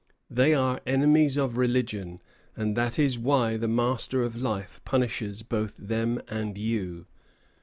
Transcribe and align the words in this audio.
They 0.31 0.55
are 0.55 0.81
enemies 0.87 1.37
of 1.37 1.57
religion, 1.57 2.23
and 2.57 2.75
that 2.75 2.97
is 2.97 3.19
why 3.19 3.55
the 3.57 3.67
Master 3.67 4.23
of 4.23 4.35
Life 4.35 4.81
punishes 4.83 5.43
both 5.43 5.77
them 5.77 6.23
and 6.27 6.57
you. 6.57 7.05